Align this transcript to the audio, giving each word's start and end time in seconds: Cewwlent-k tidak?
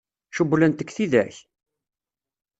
Cewwlent-k 0.35 0.89
tidak? 0.97 1.35